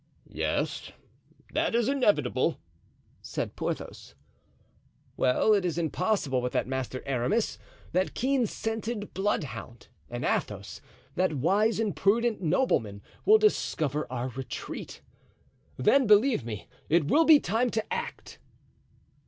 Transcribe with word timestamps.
"Yes, 0.31 0.91
that 1.53 1.75
is 1.75 1.87
inevitable," 1.87 2.57
said 3.21 3.55
Porthos. 3.55 4.15
"Well, 5.15 5.53
it 5.53 5.63
is 5.63 5.77
impossible 5.77 6.41
but 6.41 6.53
that 6.53 6.65
Master 6.65 7.03
Aramis, 7.05 7.59
that 7.91 8.15
keen 8.15 8.47
scented 8.47 9.13
bloodhound, 9.13 9.89
and 10.09 10.25
Athos, 10.25 10.81
that 11.13 11.33
wise 11.35 11.79
and 11.79 11.95
prudent 11.95 12.41
nobleman, 12.41 13.03
will 13.25 13.37
discover 13.37 14.11
our 14.11 14.29
retreat. 14.29 15.03
Then, 15.77 16.07
believe 16.07 16.43
me, 16.43 16.67
it 16.89 17.05
will 17.05 17.25
be 17.25 17.39
time 17.39 17.69
to 17.69 17.93
act." 17.93 18.39